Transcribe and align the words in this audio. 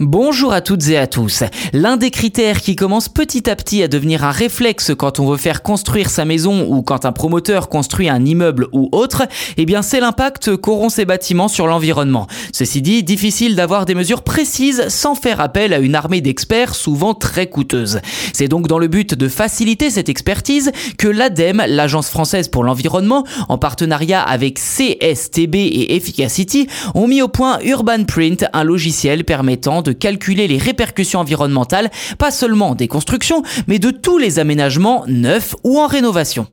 Bonjour 0.00 0.52
à 0.52 0.60
toutes 0.60 0.86
et 0.90 0.96
à 0.96 1.08
tous. 1.08 1.42
L'un 1.72 1.96
des 1.96 2.12
critères 2.12 2.60
qui 2.60 2.76
commence 2.76 3.08
petit 3.08 3.50
à 3.50 3.56
petit 3.56 3.82
à 3.82 3.88
devenir 3.88 4.22
un 4.22 4.30
réflexe 4.30 4.92
quand 4.96 5.18
on 5.18 5.28
veut 5.28 5.36
faire 5.36 5.60
construire 5.60 6.08
sa 6.08 6.24
maison 6.24 6.68
ou 6.68 6.82
quand 6.82 7.04
un 7.04 7.10
promoteur 7.10 7.68
construit 7.68 8.08
un 8.08 8.24
immeuble 8.24 8.68
ou 8.70 8.88
autre, 8.92 9.24
eh 9.56 9.66
bien 9.66 9.82
c'est 9.82 9.98
l'impact 9.98 10.56
qu'auront 10.56 10.88
ces 10.88 11.04
bâtiments 11.04 11.48
sur 11.48 11.66
l'environnement. 11.66 12.28
Ceci 12.52 12.80
dit, 12.80 13.02
difficile 13.02 13.56
d'avoir 13.56 13.86
des 13.86 13.96
mesures 13.96 14.22
précises 14.22 14.86
sans 14.86 15.16
faire 15.16 15.40
appel 15.40 15.72
à 15.74 15.80
une 15.80 15.96
armée 15.96 16.20
d'experts 16.20 16.76
souvent 16.76 17.14
très 17.14 17.48
coûteuse. 17.48 17.98
C'est 18.32 18.46
donc 18.46 18.68
dans 18.68 18.78
le 18.78 18.86
but 18.86 19.14
de 19.14 19.28
faciliter 19.28 19.90
cette 19.90 20.08
expertise 20.08 20.70
que 20.96 21.08
l'ADEME, 21.08 21.64
l'Agence 21.66 22.08
française 22.08 22.46
pour 22.46 22.62
l'environnement, 22.62 23.24
en 23.48 23.58
partenariat 23.58 24.22
avec 24.22 24.60
CSTB 24.60 25.56
et 25.56 25.96
Efficacity, 25.96 26.68
ont 26.94 27.08
mis 27.08 27.20
au 27.20 27.26
point 27.26 27.58
Urban 27.64 28.04
Print, 28.04 28.44
un 28.52 28.62
logiciel 28.62 29.24
permettant 29.24 29.82
calculer 29.92 30.48
les 30.48 30.58
répercussions 30.58 31.20
environnementales, 31.20 31.90
pas 32.18 32.30
seulement 32.30 32.74
des 32.74 32.88
constructions, 32.88 33.42
mais 33.66 33.78
de 33.78 33.90
tous 33.90 34.18
les 34.18 34.38
aménagements 34.38 35.04
neufs 35.06 35.54
ou 35.64 35.78
en 35.78 35.86
rénovation. 35.86 36.46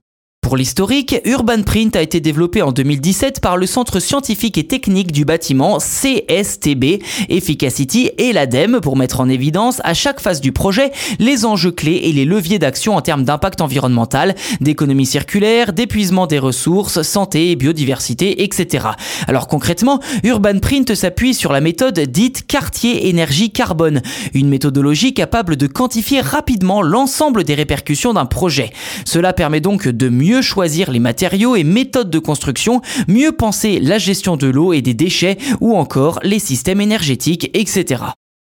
Pour 0.45 0.57
l'historique, 0.57 1.19
Urban 1.25 1.63
Print 1.63 1.95
a 1.95 2.03
été 2.03 2.19
développé 2.19 2.61
en 2.61 2.71
2017 2.71 3.39
par 3.39 3.57
le 3.57 3.65
Centre 3.65 3.99
scientifique 3.99 4.59
et 4.59 4.67
technique 4.67 5.11
du 5.11 5.25
bâtiment 5.25 5.79
CSTB, 5.79 7.01
Efficacity 7.29 8.11
et 8.19 8.31
l'ADEME 8.31 8.79
pour 8.79 8.95
mettre 8.95 9.21
en 9.21 9.27
évidence 9.27 9.81
à 9.83 9.95
chaque 9.95 10.19
phase 10.19 10.41
du 10.41 10.51
projet 10.51 10.91
les 11.17 11.45
enjeux 11.45 11.71
clés 11.71 11.99
et 12.03 12.13
les 12.13 12.25
leviers 12.25 12.59
d'action 12.59 12.95
en 12.95 13.01
termes 13.01 13.23
d'impact 13.23 13.59
environnemental, 13.59 14.35
d'économie 14.61 15.07
circulaire, 15.07 15.73
d'épuisement 15.73 16.27
des 16.27 16.37
ressources, 16.37 17.01
santé, 17.01 17.55
biodiversité, 17.55 18.43
etc. 18.43 18.89
Alors 19.27 19.47
concrètement, 19.47 19.99
Urban 20.23 20.59
Print 20.59 20.93
s'appuie 20.93 21.33
sur 21.33 21.53
la 21.53 21.59
méthode 21.59 21.99
dite 21.99 22.45
quartier 22.45 23.09
énergie 23.09 23.49
carbone, 23.49 24.03
une 24.35 24.49
méthodologie 24.49 25.15
capable 25.15 25.55
de 25.55 25.65
quantifier 25.65 26.21
rapidement 26.21 26.83
l'ensemble 26.83 27.45
des 27.45 27.55
répercussions 27.55 28.13
d'un 28.13 28.27
projet. 28.27 28.69
Cela 29.05 29.33
permet 29.33 29.59
donc 29.59 29.87
de 29.87 30.07
mieux 30.09 30.34
choisir 30.41 30.91
les 30.91 30.99
matériaux 30.99 31.55
et 31.55 31.63
méthodes 31.63 32.09
de 32.09 32.19
construction, 32.19 32.81
mieux 33.07 33.31
penser 33.31 33.79
la 33.79 33.97
gestion 33.97 34.37
de 34.37 34.47
l'eau 34.47 34.73
et 34.73 34.81
des 34.81 34.93
déchets 34.93 35.37
ou 35.61 35.75
encore 35.75 36.19
les 36.23 36.39
systèmes 36.39 36.81
énergétiques, 36.81 37.49
etc. 37.53 38.03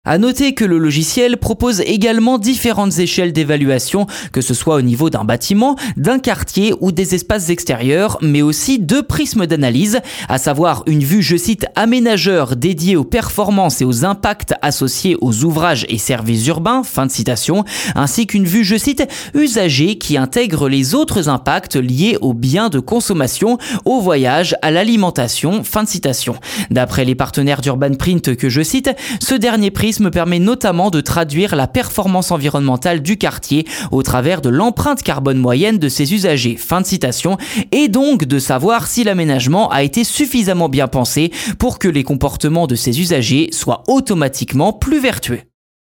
À 0.06 0.18
noter 0.18 0.52
que 0.52 0.66
le 0.66 0.76
logiciel 0.76 1.38
propose 1.38 1.80
également 1.80 2.36
différentes 2.36 2.98
échelles 2.98 3.32
d'évaluation, 3.32 4.06
que 4.32 4.42
ce 4.42 4.52
soit 4.52 4.74
au 4.74 4.82
niveau 4.82 5.08
d'un 5.08 5.24
bâtiment, 5.24 5.76
d'un 5.96 6.18
quartier 6.18 6.74
ou 6.82 6.92
des 6.92 7.14
espaces 7.14 7.48
extérieurs, 7.48 8.18
mais 8.20 8.42
aussi 8.42 8.78
deux 8.78 9.02
prismes 9.02 9.46
d'analyse, 9.46 10.00
à 10.28 10.36
savoir 10.36 10.82
une 10.86 11.02
vue, 11.02 11.22
je 11.22 11.38
cite, 11.38 11.64
aménageur 11.74 12.54
dédiée 12.54 12.96
aux 12.96 13.04
performances 13.04 13.80
et 13.80 13.86
aux 13.86 14.04
impacts 14.04 14.52
associés 14.60 15.16
aux 15.22 15.42
ouvrages 15.42 15.86
et 15.88 15.96
services 15.96 16.46
urbains, 16.48 16.82
fin 16.82 17.06
de 17.06 17.10
citation, 17.10 17.64
ainsi 17.94 18.26
qu'une 18.26 18.44
vue, 18.44 18.62
je 18.62 18.76
cite, 18.76 19.08
usager 19.32 19.96
qui 19.96 20.18
intègre 20.18 20.68
les 20.68 20.94
autres 20.94 21.30
impacts 21.30 21.76
liés 21.76 22.18
aux 22.20 22.34
biens 22.34 22.68
de 22.68 22.78
consommation, 22.78 23.56
au 23.86 24.02
voyage, 24.02 24.54
à 24.60 24.70
l'alimentation, 24.70 25.64
fin 25.64 25.82
de 25.82 25.88
citation. 25.88 26.36
D'après 26.70 27.06
les 27.06 27.14
partenaires 27.14 27.62
d'Urban 27.62 27.94
Print 27.94 28.36
que 28.36 28.50
je 28.50 28.60
cite, 28.60 28.90
ce 29.22 29.34
dernier 29.34 29.70
prisme 29.70 29.93
me 30.00 30.10
permet 30.10 30.38
notamment 30.38 30.90
de 30.90 31.00
traduire 31.00 31.56
la 31.56 31.66
performance 31.66 32.30
environnementale 32.30 33.02
du 33.02 33.16
quartier 33.16 33.66
au 33.90 34.02
travers 34.02 34.40
de 34.40 34.48
l'empreinte 34.48 35.02
carbone 35.02 35.38
moyenne 35.38 35.78
de 35.78 35.88
ses 35.88 36.12
usagers. 36.12 36.56
Fin 36.56 36.80
de 36.80 36.86
citation. 36.86 37.38
Et 37.72 37.88
donc 37.88 38.24
de 38.24 38.38
savoir 38.38 38.86
si 38.86 39.04
l'aménagement 39.04 39.70
a 39.70 39.82
été 39.82 40.04
suffisamment 40.04 40.68
bien 40.68 40.88
pensé 40.88 41.30
pour 41.58 41.78
que 41.78 41.88
les 41.88 42.04
comportements 42.04 42.66
de 42.66 42.74
ses 42.74 43.00
usagers 43.00 43.48
soient 43.52 43.84
automatiquement 43.88 44.72
plus 44.72 45.00
vertueux. 45.00 45.40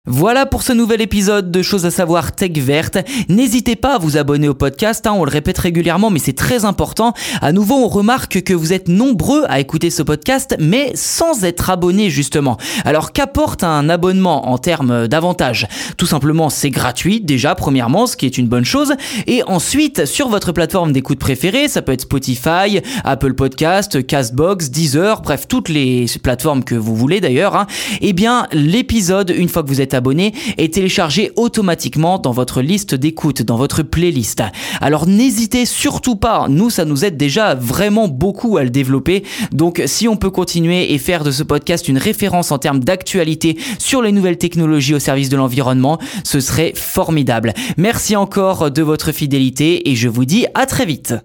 Voilà 0.08 0.46
pour 0.46 0.62
ce 0.62 0.72
nouvel 0.72 1.02
épisode 1.02 1.50
de 1.50 1.64
Choses 1.64 1.88
à 1.88 1.90
savoir 1.90 2.34
Tech 2.34 2.52
Verte. 2.58 3.00
N'hésitez 3.28 3.76
pas 3.76 3.96
à 3.96 3.98
vous 3.98 4.18
abonner 4.18 4.48
au 4.48 4.54
podcast, 4.54 5.08
hein, 5.08 5.14
on 5.16 5.26
le 5.26 5.32
répète 5.32 5.58
régulièrement 5.58 6.12
mais 6.12 6.20
c'est 6.20 6.34
très 6.34 6.64
important. 6.64 7.16
À 7.42 7.52
nouveau 7.52 7.74
on 7.74 7.88
remarque 7.88 8.44
que 8.44 8.54
vous 8.54 8.72
êtes 8.72 8.88
nombreux 8.88 9.46
à 9.50 9.60
écouter 9.60 9.90
ce 9.90 10.04
podcast 10.04 10.56
mais 10.60 10.92
sans 10.94 11.44
être 11.44 11.72
abonné 11.72 12.12
justement. 12.12 12.58
Alors 12.84 13.14
qu'apporte 13.14 13.64
un 13.64 13.90
abonnement 13.90 14.48
en 14.48 14.60
termes 14.60 15.08
d'avantages? 15.08 15.68
Tout 15.98 16.06
simplement 16.06 16.52
c'est 16.52 16.70
gratuit 16.70 17.20
déjà 17.20 17.56
premièrement 17.56 18.06
ce 18.06 18.16
qui 18.16 18.28
est 18.28 18.38
une 18.38 18.48
bonne 18.48 18.64
chose 18.64 18.94
et 19.26 19.42
ensuite 19.48 20.06
sur 20.06 20.30
votre 20.30 20.52
plateforme 20.52 20.92
d'écoute 20.92 21.18
préférée, 21.18 21.68
ça 21.68 21.82
peut 21.82 21.94
être 21.94 22.02
Spotify, 22.02 22.80
Apple 23.04 23.34
Podcast, 23.34 24.06
Castbox, 24.06 24.70
Deezer, 24.70 25.24
bref 25.24 25.48
toutes 25.48 25.70
les 25.70 26.06
plateformes 26.22 26.64
que 26.64 26.76
vous 26.76 26.96
voulez 26.96 27.22
d'ailleurs, 27.22 27.56
hein, 27.56 27.66
eh 28.02 28.14
bien 28.14 28.46
l'épisode 28.52 29.34
une 29.36 29.50
fois 29.50 29.64
que 29.64 29.68
vous 29.70 29.82
êtes 29.82 29.95
abonné 29.96 30.34
est 30.58 30.74
téléchargé 30.74 31.32
automatiquement 31.36 32.20
dans 32.20 32.32
votre 32.32 32.62
liste 32.62 32.96
d'écoute, 32.96 33.42
dans 33.42 33.58
votre 33.58 33.84
playlist. 33.84 34.44
Alors 34.82 35.08
n'hésitez 35.08 35.66
surtout 35.66 36.16
pas, 36.16 36.48
nous 36.50 36.70
ça 36.70 36.86
nous 36.86 37.06
aide 37.06 37.18
déjà 37.18 37.56
vraiment 37.56 38.08
beaucoup 38.08 38.58
à 38.58 38.64
le 38.64 38.70
développer. 38.70 39.24
Donc 39.52 39.82
si 39.86 40.08
on 40.08 40.18
peut 40.18 40.30
continuer 40.30 40.94
et 40.94 40.98
faire 40.98 41.24
de 41.24 41.32
ce 41.32 41.44
podcast 41.44 41.88
une 41.88 41.98
référence 41.98 42.52
en 42.52 42.58
termes 42.58 42.80
d'actualité 42.80 43.58
sur 43.80 44.02
les 44.02 44.12
nouvelles 44.12 44.38
technologies 44.38 44.96
au 44.96 45.00
service 45.00 45.30
de 45.30 45.38
l'environnement, 45.38 46.00
ce 46.24 46.40
serait 46.40 46.74
formidable. 46.76 47.54
Merci 47.78 48.16
encore 48.16 48.72
de 48.72 48.82
votre 48.82 49.12
fidélité 49.12 49.90
et 49.90 49.96
je 49.96 50.10
vous 50.10 50.26
dis 50.26 50.46
à 50.54 50.66
très 50.66 50.86
vite. 50.86 51.16